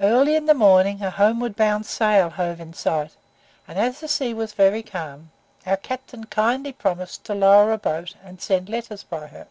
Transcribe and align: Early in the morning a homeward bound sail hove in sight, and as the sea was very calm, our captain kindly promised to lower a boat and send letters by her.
Early 0.00 0.34
in 0.34 0.46
the 0.46 0.54
morning 0.54 1.02
a 1.02 1.10
homeward 1.10 1.54
bound 1.54 1.84
sail 1.84 2.30
hove 2.30 2.58
in 2.58 2.72
sight, 2.72 3.14
and 3.66 3.78
as 3.78 4.00
the 4.00 4.08
sea 4.08 4.32
was 4.32 4.54
very 4.54 4.82
calm, 4.82 5.30
our 5.66 5.76
captain 5.76 6.24
kindly 6.24 6.72
promised 6.72 7.24
to 7.24 7.34
lower 7.34 7.70
a 7.70 7.76
boat 7.76 8.14
and 8.24 8.40
send 8.40 8.70
letters 8.70 9.02
by 9.02 9.26
her. 9.26 9.46